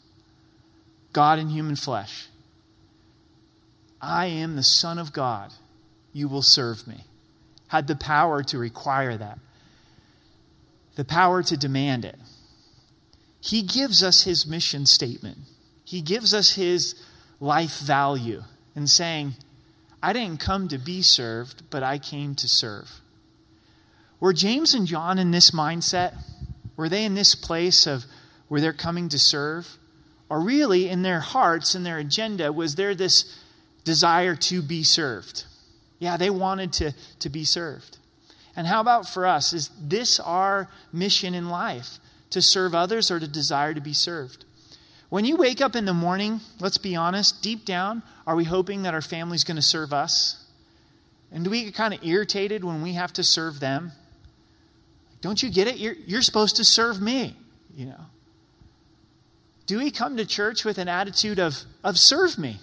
[1.13, 2.27] God in human flesh.
[4.01, 5.51] I am the Son of God.
[6.13, 7.03] You will serve me
[7.69, 9.39] had the power to require that,
[10.95, 12.17] the power to demand it.
[13.41, 15.39] He gives us his mission statement,
[15.83, 16.95] he gives us his
[17.39, 18.43] life value
[18.75, 19.33] in saying,
[20.01, 23.01] I didn't come to be served, but I came to serve.
[24.19, 26.15] Were James and John in this mindset?
[26.75, 28.05] Were they in this place of
[28.47, 29.77] where they're coming to serve?
[30.29, 33.37] Or really, in their hearts and their agenda, was there this
[33.83, 35.45] desire to be served?
[35.97, 37.97] Yeah, they wanted to, to be served.
[38.55, 39.53] And how about for us?
[39.53, 41.99] Is this our mission in life?
[42.31, 44.45] To serve others or to desire to be served?
[45.09, 48.83] When you wake up in the morning, let's be honest, deep down, are we hoping
[48.83, 50.45] that our family's going to serve us?
[51.31, 53.91] And do we get kind of irritated when we have to serve them?
[55.21, 55.77] Don't you get it?
[55.77, 57.35] You're, you're supposed to serve me,
[57.75, 58.05] you know.
[59.65, 62.57] Do we come to church with an attitude of, of serve me?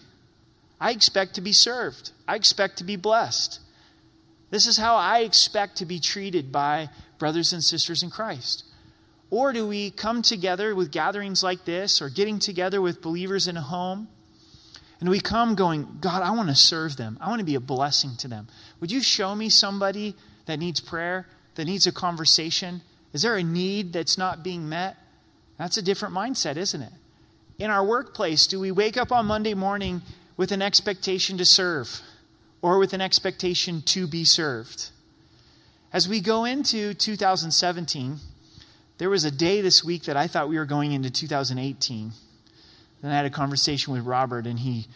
[0.81, 2.11] I expect to be served.
[2.26, 3.61] I expect to be blessed.
[4.50, 8.64] This is how I expect to be treated by brothers and sisters in Christ.
[9.30, 13.56] Or do we come together with gatherings like this or getting together with believers in
[13.56, 14.08] a home?
[15.00, 17.18] And we come going, God, I want to serve them.
[17.20, 18.48] I want to be a blessing to them.
[18.80, 20.14] Would you show me somebody
[20.46, 22.82] that needs prayer, that needs a conversation?
[23.12, 24.96] Is there a need that's not being met?
[25.58, 26.92] That's a different mindset, isn't it?
[27.58, 30.02] In our workplace, do we wake up on Monday morning
[30.36, 32.02] with an expectation to serve
[32.62, 34.90] or with an expectation to be served.
[35.92, 38.18] As we go into 2017,
[38.98, 42.12] there was a day this week that I thought we were going into 2018.
[43.02, 44.87] Then I had a conversation with Robert, and he,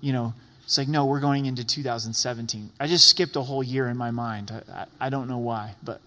[0.00, 2.70] you know, It's like, no, we're going into 2017.
[2.78, 4.50] I just skipped a whole year in my mind.
[4.50, 6.00] I, I, I don't know why, but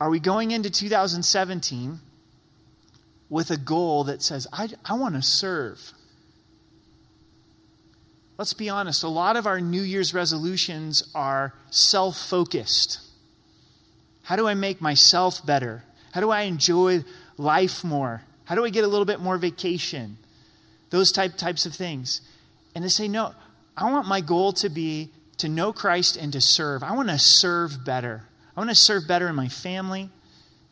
[0.00, 2.00] are we going into 2017
[3.28, 5.92] with a goal that says, I, I want to serve?
[8.38, 13.00] Let's be honest, a lot of our New Year's resolutions are self focused.
[14.22, 15.84] How do I make myself better?
[16.12, 17.04] How do I enjoy
[17.36, 18.22] life more?
[18.44, 20.16] How do I get a little bit more vacation?
[20.90, 22.20] Those type, types of things.
[22.74, 23.34] And to say, no,
[23.76, 26.82] I want my goal to be to know Christ and to serve.
[26.82, 28.22] I want to serve better.
[28.56, 30.10] I want to serve better in my family,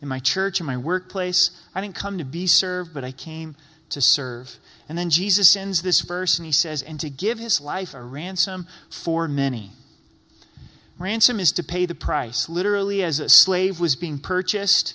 [0.00, 1.50] in my church, in my workplace.
[1.74, 3.56] I didn't come to be served, but I came
[3.88, 4.56] to serve.
[4.88, 8.02] And then Jesus ends this verse and he says, and to give his life a
[8.02, 9.70] ransom for many.
[11.00, 12.46] Ransom is to pay the price.
[12.46, 14.94] Literally, as a slave was being purchased,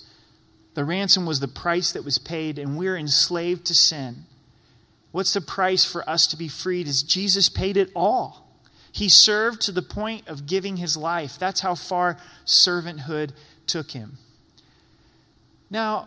[0.74, 4.24] the ransom was the price that was paid, and we're enslaved to sin.
[5.10, 6.86] What's the price for us to be freed?
[6.86, 8.46] Is Jesus paid it all.
[8.92, 11.40] He served to the point of giving his life.
[11.40, 13.32] That's how far servanthood
[13.66, 14.18] took him.
[15.68, 16.06] Now,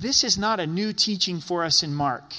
[0.00, 2.34] this is not a new teaching for us in Mark.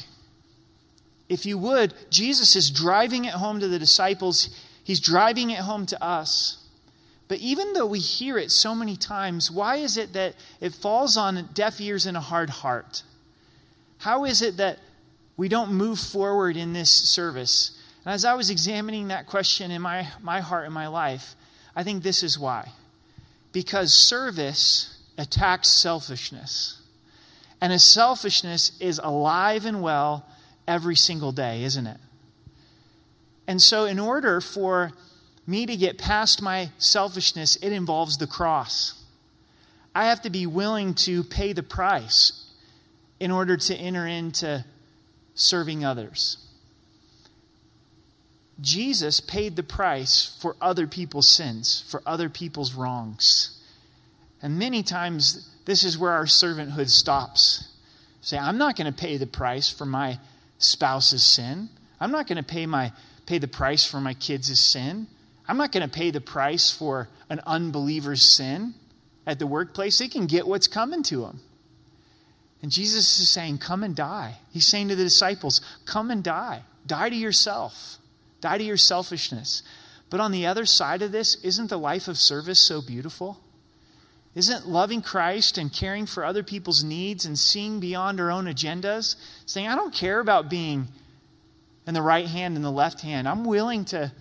[1.29, 4.49] If you would, Jesus is driving it home to the disciples,
[4.83, 6.56] he's driving it home to us.
[7.27, 11.17] But even though we hear it so many times, why is it that it falls
[11.17, 13.03] on deaf ears and a hard heart?
[13.99, 14.79] How is it that
[15.35, 17.77] we don't move forward in this service?
[18.05, 21.35] And as I was examining that question in my, my heart and my life,
[21.75, 22.71] I think this is why.
[23.51, 26.81] Because service attacks selfishness.
[27.59, 30.25] And a selfishness is alive and well
[30.67, 31.97] every single day, isn't it?
[33.47, 34.91] And so, in order for
[35.47, 39.01] me to get past my selfishness, it involves the cross.
[39.95, 42.45] I have to be willing to pay the price
[43.19, 44.65] in order to enter into
[45.33, 46.37] serving others.
[48.59, 53.57] Jesus paid the price for other people's sins, for other people's wrongs.
[54.41, 57.69] And many times, this is where our servanthood stops.
[58.21, 60.19] Say, I'm not going to pay the price for my
[60.57, 61.69] spouse's sin.
[61.99, 62.91] I'm not going to pay, my,
[63.25, 65.07] pay the price for my kids' sin.
[65.47, 68.73] I'm not going to pay the price for an unbeliever's sin
[69.25, 69.99] at the workplace.
[69.99, 71.39] They can get what's coming to them.
[72.61, 74.37] And Jesus is saying, Come and die.
[74.51, 76.63] He's saying to the disciples, Come and die.
[76.85, 77.97] Die to yourself,
[78.41, 79.61] die to your selfishness.
[80.09, 83.41] But on the other side of this, isn't the life of service so beautiful?
[84.35, 89.15] Isn't loving Christ and caring for other people's needs and seeing beyond our own agendas,
[89.45, 90.87] saying, I don't care about being
[91.85, 93.27] in the right hand and the left hand.
[93.27, 94.11] I'm willing to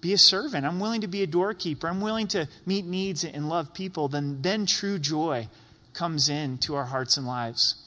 [0.00, 0.64] be a servant.
[0.64, 1.88] I'm willing to be a doorkeeper.
[1.88, 4.08] I'm willing to meet needs and love people.
[4.08, 5.48] Then, then true joy
[5.92, 7.84] comes into our hearts and lives.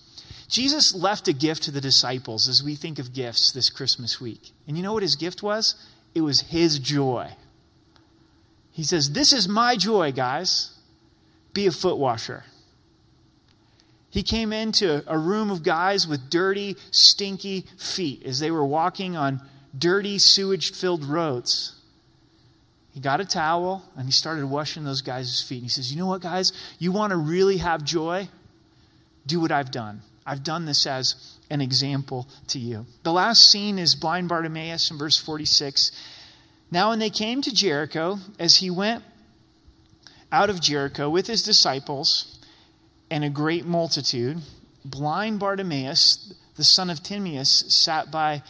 [0.48, 4.52] Jesus left a gift to the disciples as we think of gifts this Christmas week.
[4.68, 5.76] And you know what his gift was?
[6.14, 7.32] It was his joy.
[8.74, 10.78] He says, This is my joy, guys.
[11.54, 12.44] Be a foot washer.
[14.10, 19.16] He came into a room of guys with dirty, stinky feet as they were walking
[19.16, 19.42] on
[19.78, 21.81] dirty, sewage filled roads.
[22.94, 25.58] He got a towel and he started washing those guys' feet.
[25.58, 26.52] And he says, You know what, guys?
[26.78, 28.28] You want to really have joy?
[29.26, 30.02] Do what I've done.
[30.26, 32.86] I've done this as an example to you.
[33.04, 35.92] The last scene is blind Bartimaeus in verse 46.
[36.70, 39.04] Now, when they came to Jericho, as he went
[40.32, 42.40] out of Jericho with his disciples
[43.10, 44.42] and a great multitude,
[44.86, 48.44] blind Bartimaeus, the son of Timaeus, sat by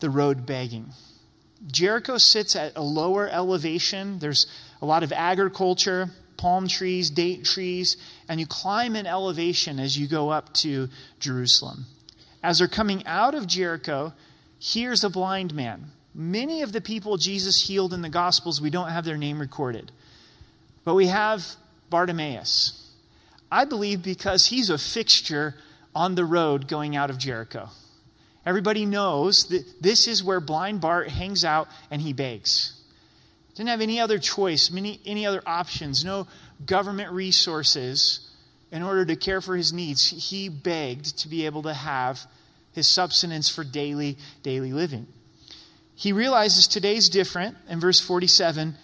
[0.00, 0.90] the road begging.
[1.66, 4.18] Jericho sits at a lower elevation.
[4.18, 4.46] There's
[4.80, 7.96] a lot of agriculture, palm trees, date trees,
[8.28, 10.88] and you climb in elevation as you go up to
[11.20, 11.86] Jerusalem.
[12.42, 14.12] As they're coming out of Jericho,
[14.58, 15.92] here's a blind man.
[16.14, 19.92] Many of the people Jesus healed in the Gospels, we don't have their name recorded.
[20.84, 21.46] But we have
[21.90, 22.90] Bartimaeus.
[23.50, 25.54] I believe because he's a fixture
[25.94, 27.68] on the road going out of Jericho.
[28.44, 32.80] Everybody knows that this is where blind Bart hangs out and he begs.
[33.54, 36.26] Didn't have any other choice, many, any other options, no
[36.64, 38.30] government resources
[38.70, 40.30] in order to care for his needs.
[40.30, 42.26] He begged to be able to have
[42.72, 45.06] his subsistence for daily, daily living.
[45.94, 48.74] He realizes today's different in verse 47.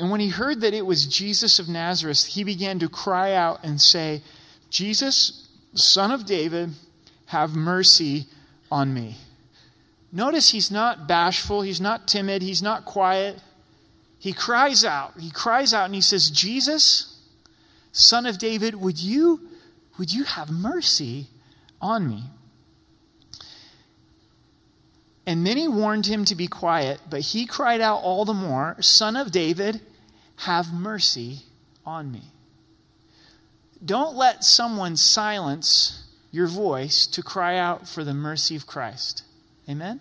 [0.00, 3.60] And when he heard that it was Jesus of Nazareth, he began to cry out
[3.62, 4.22] and say,
[4.68, 6.70] Jesus, son of David,
[7.26, 8.26] have mercy
[8.70, 9.16] on me.
[10.10, 13.40] Notice he's not bashful, he's not timid, he's not quiet.
[14.18, 15.12] He cries out.
[15.20, 17.20] He cries out and he says, Jesus,
[17.92, 19.48] son of David, would you,
[19.98, 21.28] would you have mercy
[21.80, 22.24] on me?
[25.28, 29.14] And many warned him to be quiet, but he cried out all the more, Son
[29.14, 29.82] of David,
[30.36, 31.40] have mercy
[31.84, 32.22] on me.
[33.84, 39.22] Don't let someone silence your voice to cry out for the mercy of Christ.
[39.68, 40.00] Amen?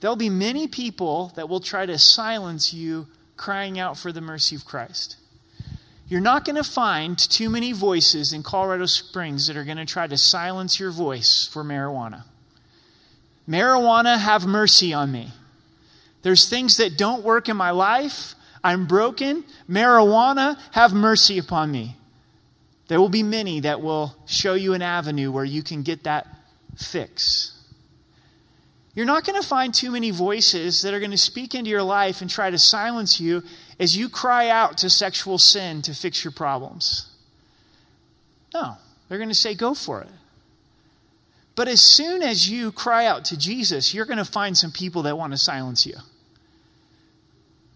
[0.00, 4.56] There'll be many people that will try to silence you crying out for the mercy
[4.56, 5.16] of Christ.
[6.08, 9.86] You're not going to find too many voices in Colorado Springs that are going to
[9.86, 12.24] try to silence your voice for marijuana.
[13.48, 15.30] Marijuana, have mercy on me.
[16.22, 18.34] There's things that don't work in my life.
[18.62, 19.44] I'm broken.
[19.68, 21.96] Marijuana, have mercy upon me.
[22.88, 26.26] There will be many that will show you an avenue where you can get that
[26.76, 27.58] fix.
[28.94, 31.82] You're not going to find too many voices that are going to speak into your
[31.82, 33.42] life and try to silence you
[33.80, 37.10] as you cry out to sexual sin to fix your problems.
[38.52, 38.76] No,
[39.08, 40.10] they're going to say, go for it.
[41.54, 45.02] But as soon as you cry out to Jesus, you're going to find some people
[45.02, 45.96] that want to silence you.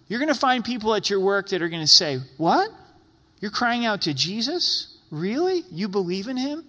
[0.09, 2.71] You're going to find people at your work that are going to say, What?
[3.41, 4.96] You're crying out to Jesus?
[5.11, 5.65] Really?
[5.71, 6.65] You believe in him?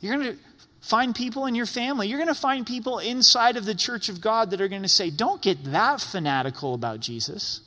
[0.00, 0.38] You're going to
[0.80, 2.08] find people in your family.
[2.08, 4.88] You're going to find people inside of the church of God that are going to
[4.88, 7.60] say, Don't get that fanatical about Jesus.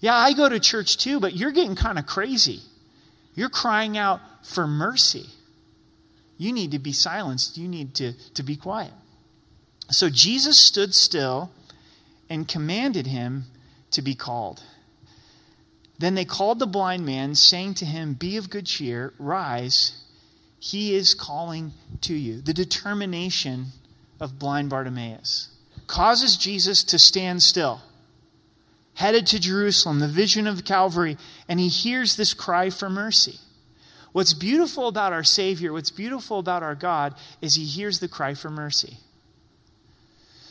[0.00, 2.60] Yeah, I go to church too, but you're getting kind of crazy.
[3.34, 5.26] You're crying out for mercy.
[6.38, 7.56] You need to be silenced.
[7.56, 8.92] You need to, to be quiet.
[9.90, 11.50] So Jesus stood still
[12.28, 13.44] and commanded him
[13.92, 14.62] to be called.
[15.98, 20.04] Then they called the blind man, saying to him, Be of good cheer, rise,
[20.58, 21.72] he is calling
[22.02, 22.40] to you.
[22.40, 23.66] The determination
[24.20, 25.48] of blind Bartimaeus
[25.86, 27.82] causes Jesus to stand still,
[28.94, 31.16] headed to Jerusalem, the vision of Calvary,
[31.48, 33.38] and he hears this cry for mercy.
[34.12, 38.34] What's beautiful about our Savior, what's beautiful about our God, is he hears the cry
[38.34, 38.96] for mercy.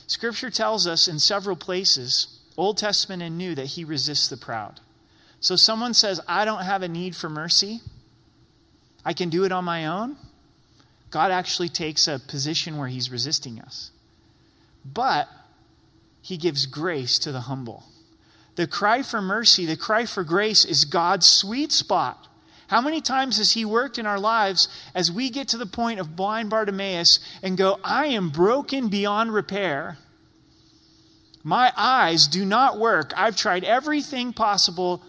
[0.07, 4.79] Scripture tells us in several places, Old Testament and New, that he resists the proud.
[5.39, 7.81] So someone says, I don't have a need for mercy.
[9.03, 10.17] I can do it on my own.
[11.11, 13.91] God actually takes a position where he's resisting us.
[14.83, 15.29] But
[16.21, 17.83] he gives grace to the humble.
[18.55, 22.27] The cry for mercy, the cry for grace is God's sweet spot.
[22.67, 25.99] How many times has He worked in our lives as we get to the point
[25.99, 29.97] of blind Bartimaeus and go, I am broken beyond repair?
[31.43, 33.13] My eyes do not work.
[33.15, 35.03] I've tried everything possible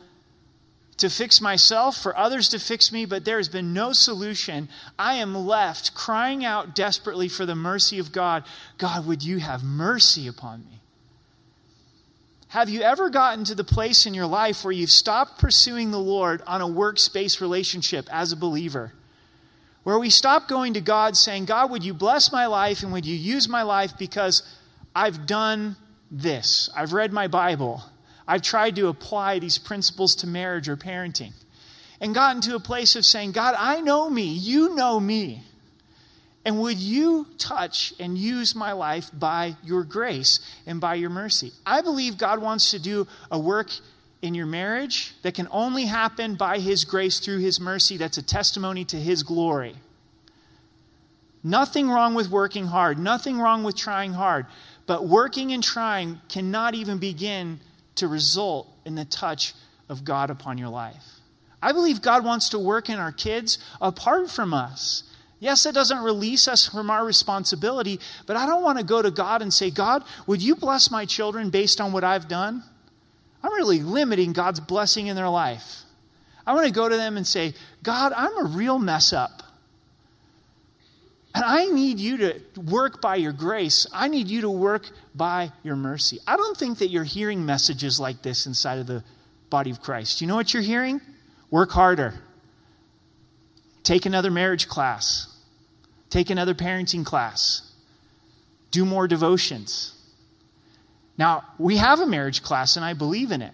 [0.98, 4.68] to fix myself, for others to fix me, but there has been no solution.
[4.98, 8.44] I am left crying out desperately for the mercy of God.
[8.78, 10.80] God, would you have mercy upon me?
[12.48, 15.98] Have you ever gotten to the place in your life where you've stopped pursuing the
[15.98, 18.92] Lord on a workspace relationship as a believer?
[19.82, 23.04] Where we stop going to God saying, God, would you bless my life and would
[23.04, 24.42] you use my life because
[24.94, 25.76] I've done
[26.10, 26.70] this?
[26.74, 27.82] I've read my Bible.
[28.28, 31.32] I've tried to apply these principles to marriage or parenting.
[32.00, 34.24] And gotten to a place of saying, God, I know me.
[34.24, 35.42] You know me.
[36.44, 41.52] And would you touch and use my life by your grace and by your mercy?
[41.64, 43.70] I believe God wants to do a work
[44.22, 47.96] in your marriage that can only happen by His grace through His mercy.
[47.96, 49.74] That's a testimony to His glory.
[51.42, 54.46] Nothing wrong with working hard, nothing wrong with trying hard.
[54.86, 57.60] But working and trying cannot even begin
[57.96, 59.54] to result in the touch
[59.88, 61.20] of God upon your life.
[61.62, 65.02] I believe God wants to work in our kids apart from us.
[65.38, 69.10] Yes, it doesn't release us from our responsibility, but I don't want to go to
[69.10, 72.62] God and say, God, would you bless my children based on what I've done?
[73.42, 75.82] I'm really limiting God's blessing in their life.
[76.46, 79.42] I want to go to them and say, God, I'm a real mess up.
[81.36, 83.86] And I need you to work by your grace.
[83.92, 86.18] I need you to work by your mercy.
[86.26, 89.04] I don't think that you're hearing messages like this inside of the
[89.50, 90.22] body of Christ.
[90.22, 90.98] You know what you're hearing?
[91.50, 92.14] Work harder.
[93.82, 95.28] Take another marriage class.
[96.08, 97.70] Take another parenting class.
[98.70, 99.92] Do more devotions.
[101.18, 103.52] Now, we have a marriage class, and I believe in it.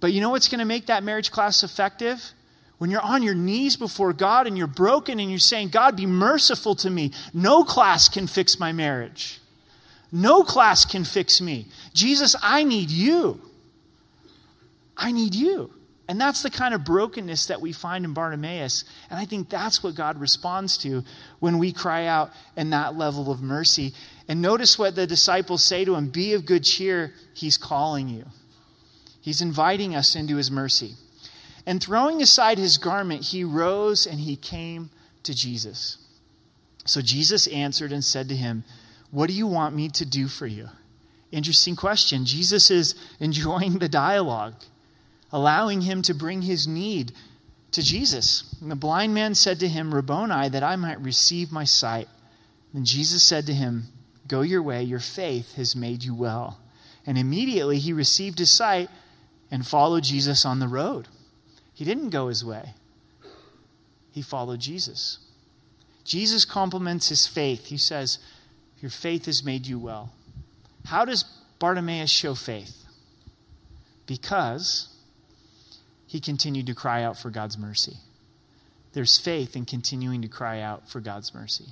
[0.00, 2.32] But you know what's going to make that marriage class effective?
[2.82, 6.04] When you're on your knees before God and you're broken and you're saying, God, be
[6.04, 7.12] merciful to me.
[7.32, 9.38] No class can fix my marriage.
[10.10, 11.68] No class can fix me.
[11.94, 13.40] Jesus, I need you.
[14.96, 15.72] I need you.
[16.08, 18.82] And that's the kind of brokenness that we find in Bartimaeus.
[19.10, 21.04] And I think that's what God responds to
[21.38, 23.94] when we cry out in that level of mercy.
[24.26, 28.24] And notice what the disciples say to him Be of good cheer, he's calling you.
[29.20, 30.96] He's inviting us into his mercy.
[31.66, 34.90] And throwing aside his garment, he rose and he came
[35.22, 35.98] to Jesus.
[36.84, 38.64] So Jesus answered and said to him,
[39.10, 40.68] What do you want me to do for you?
[41.30, 42.24] Interesting question.
[42.26, 44.54] Jesus is enjoying the dialogue,
[45.30, 47.12] allowing him to bring his need
[47.70, 48.54] to Jesus.
[48.60, 52.08] And the blind man said to him, Rabboni, that I might receive my sight.
[52.74, 53.84] And Jesus said to him,
[54.28, 56.60] Go your way, your faith has made you well.
[57.06, 58.88] And immediately he received his sight
[59.50, 61.08] and followed Jesus on the road.
[61.74, 62.74] He didn't go his way,
[64.12, 65.18] he followed Jesus.
[66.04, 67.66] Jesus compliments his faith.
[67.66, 68.18] He says,
[68.80, 70.12] Your faith has made you well.
[70.86, 71.22] How does
[71.60, 72.84] Bartimaeus show faith?
[74.06, 74.88] Because
[76.06, 77.98] he continued to cry out for God's mercy.
[78.92, 81.66] There's faith in continuing to cry out for God's mercy.